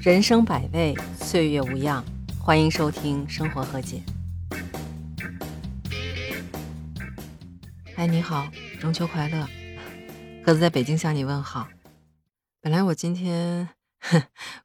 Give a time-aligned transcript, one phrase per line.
[0.00, 2.04] 人生百味，岁月无恙。
[2.38, 4.00] 欢迎收听《生活和解》。
[7.96, 8.48] 哎，你好，
[8.80, 9.48] 中秋快乐！
[10.44, 11.68] 鸽子在北京向你问好。
[12.60, 13.70] 本来我今天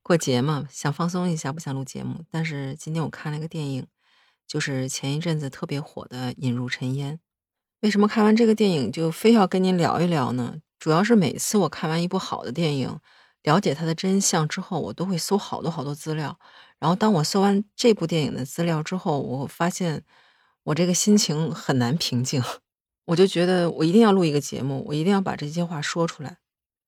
[0.04, 2.24] 过节嘛，想放松一下，不想录节目。
[2.30, 3.88] 但是今天我看了一个电影，
[4.48, 7.16] 就是前一阵子特别火的《引入尘烟》。
[7.82, 10.58] 为什么看完这个电影就非要跟您聊一聊呢？
[10.78, 13.00] 主要是每次我看完一部好的电影。
[13.44, 16.38] 了解它的真相之后，我都会搜好多好多资料。
[16.80, 20.04] 然后，当我搜完这部电影的资料之后，我发现
[20.64, 22.42] 我这个心情很难平静。
[23.06, 26.38] 我就觉得我一定要录一个节目，我一定要把这些话说出来。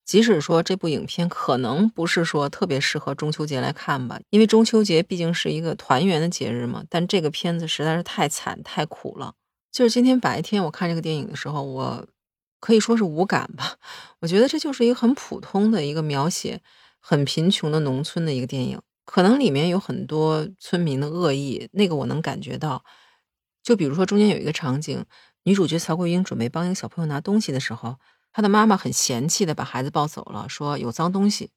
[0.06, 6.84] 即使说这部影片可能不是说特别适合中秋节来看吧，因为中秋节毕竟是一个团圆的节日嘛。
[6.90, 9.34] 但这个片子实在是太惨太苦了。
[9.72, 12.08] 就是今天白天我看这个电影的时候，我。
[12.66, 13.78] 可以说是无感吧，
[14.22, 16.60] 我觉得这就是一个很普通的一个描写
[17.00, 22.84] 很贫穷的农村的一个电影，可能里面有很多村民的恶意，那个我能感觉到。
[23.62, 25.06] 就比如说中间有一个场景，
[25.44, 27.98] 女主角曹桂英准备帮一个小朋友拿东西的时候，
[28.34, 31.52] 她的妈妈很嫌弃的把孩子抱走了，说有脏东西。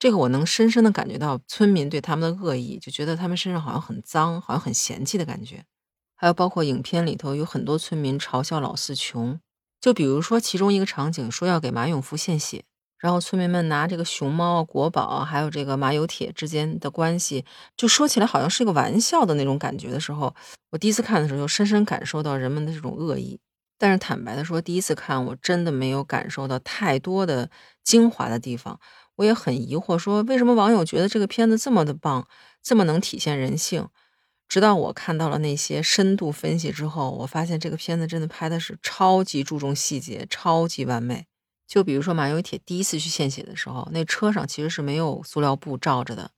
[0.00, 5.64] 这个我能深深的感觉到村民对他们的恶意，就觉得他们身上好像很脏，好像很嫌弃的感觉。
[6.16, 9.38] 还有包括影片里头有很多村民嘲笑老四穷。
[9.80, 12.64] 就比如说，其中一个场景说要给马永福献血，
[12.98, 17.44] 然后村民们拿这个熊猫、国宝还有这个马有铁之间的关系，
[17.76, 20.34] 就说起来好像是一个玩笑的那种感觉的时候，
[20.70, 23.40] 我第一次看的时候就深深感受到人们的这种恶意。
[23.78, 27.48] 但是坦白的说，第一次看我真的没有感受到太多的
[27.82, 28.78] 精华的地方，
[29.16, 32.28] 我也很疑惑，说为什么网友觉得这个片子这么的棒，
[32.62, 33.88] 这么能体现人性。
[34.50, 41.26] 直到我看到了那些深度分析之后，我发现这个片子真的拍的是超级注重细节，超级完美。
[41.68, 46.32] 就比如说马有铁第一次去献血的时候，那车上其实是没有塑料布罩着的。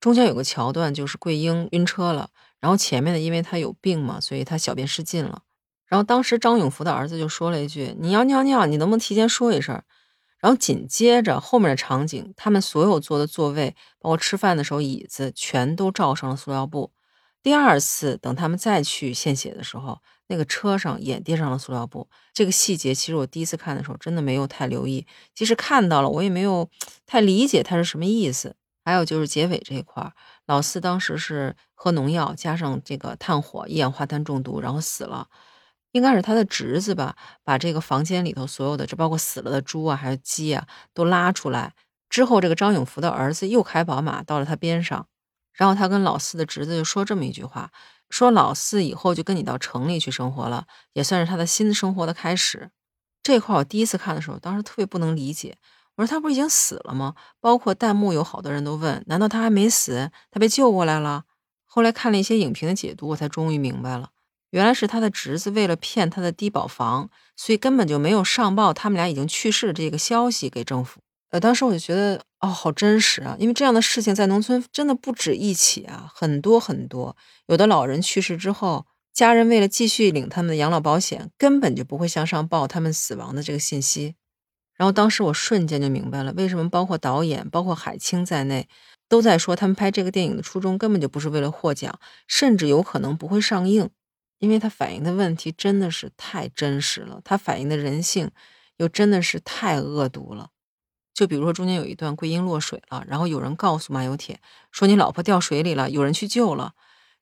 [0.00, 5.42] 中间有个桥段，就是桂英晕车了，然后前面的因为她有病嘛，所以她小便失禁了。
[5.84, 9.82] 然后当时张永福的儿子就说了一句：“你要尿尿，你能不能提前说一声？”
[10.40, 16.90] 然后紧接着后面的场景，他们所有坐的座位，包括吃饭的时候椅子，全都罩上了塑料布。
[17.42, 19.98] 第二次等他们再去献血的时候，
[20.28, 22.08] 那个车上也垫上了塑料布。
[22.32, 26.68] 这个细节其实我第一次看的时候真的没有太留意，即使看到了，我也没有
[27.04, 28.54] 太理解它是什么意思。
[28.84, 30.12] 还有就是结尾这一块，
[30.46, 35.28] 老四当时是喝农药加上这个炭火，一氧化碳中毒，然后死了。
[35.92, 37.14] 应该是他的侄子吧，
[37.44, 41.74] 把这个房间里头所有的，这包括死了的猪啊，还有鸡啊，都拉出来
[42.08, 45.06] 之后，这个张永福的儿子又开宝马到了他边上。
[45.54, 47.70] 然后他跟老四的侄子就说这么一句话
[48.10, 52.70] ：“说老四以后就跟你到城里去生活了，也算是他的新生活的开始。”
[53.22, 55.56] 这块我第一次看的时候，当时特别不能理解。
[55.96, 57.14] 我说他不是已经死了吗？
[57.38, 60.10] 包括弹幕有好多人都问：难道他还没死？
[60.30, 61.24] 他被救过来了？
[61.66, 64.10] 后来看了一些影评的解读，我才终于明白了，
[64.50, 71.00] 原来是他的侄子为了骗他的低保房，所以根本就没有上报他们俩已经去世的这个消息给政府。
[71.32, 72.22] 呃，当时我就觉得。
[72.42, 73.36] 哦，好真实啊！
[73.38, 77.16] 因为这样的事情在农村真的不止一起啊，很多很多。
[77.46, 84.16] 有的老人去世之后，家人为了继续领他们的养老保险，根本就不会向上报他们死亡的这个信息。
[84.74, 88.68] 然后当时我瞬间就明白了，为什么包括导演、包括海清在内，
[89.08, 93.88] 都在说他们拍这个电影的初衷根本就不是为了获奖，甚至有可能不会上映，
[94.40, 98.32] 因为他反映的问题真的是太真实了，他反映的人性
[98.78, 100.48] 又真的是太恶毒了。
[101.14, 104.40] 就比如说中间有一段桂英落水了，然后有人告诉马有铁
[104.70, 106.72] 说你老婆掉水里了，有人去救了。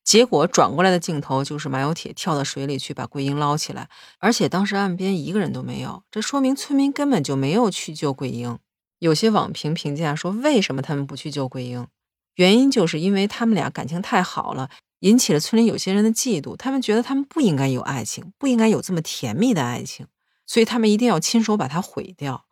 [0.03, 3.87] 结果转过来的镜头就是马有铁跳到水里去把桂英捞起来，
[4.17, 8.57] 而且当时岸边一个人都没有，这说明村民根本就没有去救桂英。
[8.97, 11.87] 有些网评评价说，为什么他们不去救桂英？
[12.35, 14.69] 原因就是因为他们俩感情太好了，
[15.01, 20.07] 引起了村里有些人的嫉妒，他们觉得他们不应该有爱情，不应该有这么甜蜜的爱情，
[20.47, 22.45] 所以他们一定要亲手把它毁掉。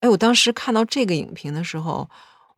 [0.00, 2.08] 哎，我当时看到这个影评的时候，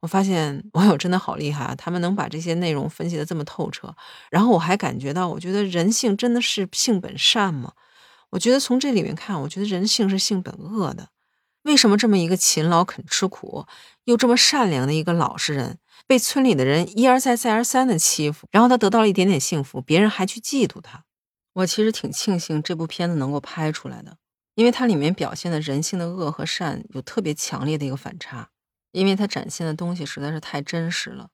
[0.00, 1.74] 我发现网友真的好厉害啊！
[1.74, 3.94] 他们能把这些内容分析的这么透彻。
[4.30, 7.72] 然后我还感觉到，我觉得人性真的是性本善吗？
[8.30, 11.08] 我觉得从这里面看，我觉得人性是性本恶的。
[11.62, 13.66] 为什么这么一个勤劳肯吃苦
[14.04, 21.04] 又这么善良的一个老实人，被村里的人一而再再而三的欺负，然后他得到了一点点幸福，别人还去嫉妒他？
[21.52, 24.16] 我其实挺庆幸这部片子能够拍出来的。
[24.60, 28.50] 因为它里面表现的人性的恶和善有特别强烈的一个反差，
[28.92, 31.30] 因为它展现的东西实在是太真实了。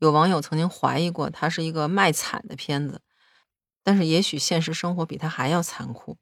[0.00, 3.02] 有网友曾经怀疑过它是一个卖惨的片子，
[3.84, 6.18] 但是也许现实生活比它还要残酷。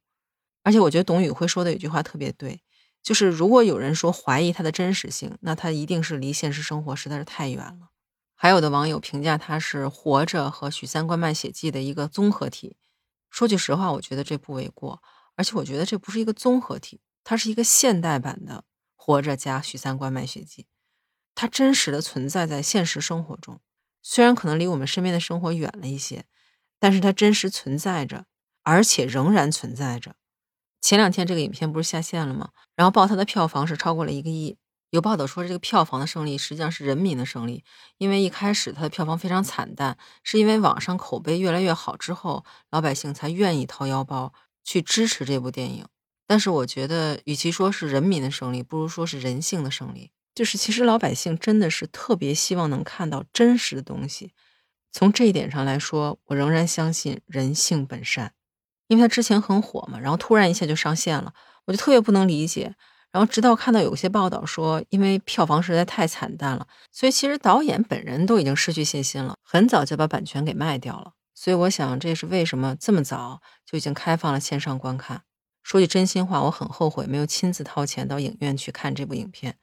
[0.62, 2.61] 而且我觉得董宇辉说的有句话特别对，
[3.02, 7.88] 就是如果有人说怀疑它的真实性，那它一定是离现实生活实在是太远了。
[8.35, 12.76] 还有的网友评价它是《活着》和《许三观卖血记》的一个综合体。
[13.31, 15.02] 说句实话，我觉得这不为过，
[15.37, 18.55] 而且我觉得这不是一个综合体，它是一个现代版的
[18.95, 20.63] 《活着》加《许三观卖血记》，
[21.35, 23.61] 它真实的存在在现实生活中，
[24.03, 26.25] 虽然可能离我们身边的生活远了一些，
[26.79, 28.27] 但是它真实存在着，
[28.63, 30.17] 而且仍然存在着。
[30.81, 32.51] 前两天这个影片不是下线了吗？
[32.77, 34.57] 然后报它的票房是超过了一个亿。
[34.91, 37.65] 有报道说，这个票房的胜利实际上是人民的胜利，
[37.99, 44.33] 因为一开始它的票房非常惨淡，是因为网上口碑越来越好之后，老百姓才愿意掏腰包
[44.64, 45.87] 去支持这部电影。
[46.26, 50.11] 但是我觉得，与其说是人民的胜利，不如说是人性的胜利。
[50.34, 54.32] 就是其实老百姓真的是特别希望能看到真实的东西。
[54.90, 58.32] 从这一点上来说，我仍然相信人性本善。
[58.88, 61.32] 因为他之前很火嘛，然后突然一下就上线了，
[61.66, 62.75] 我就特别不能理解。
[63.12, 71.12] 然后直到看到有些报道说，因为票房实在太惨淡了，所以其实导演本人都已经失去信心了，很早就把版权给卖掉了。
[71.44, 75.25] 所以我想，这也是为什么这么早就已经开放了线上观看。
[75.62, 79.58] 说句真心话，我很后悔没有亲自掏钱到影院去看这部影片。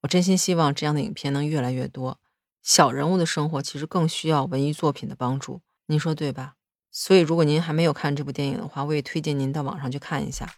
[0.00, 2.18] 我真心希望这样的影片能越来越多。
[2.62, 6.54] 小人物的生活其实更需要文艺作品的帮助，您说对吧？
[6.90, 10.48] 所以，如果您还没有看这部电影的话，我也推荐您到网上去看一下。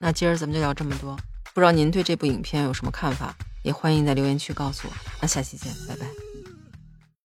[0.00, 1.16] 那今儿咱们就聊这么多，
[1.54, 4.92] 不知道您对这部影片有什么看法，也欢迎在留言区告诉我。
[5.22, 6.33] 那下期见，拜拜。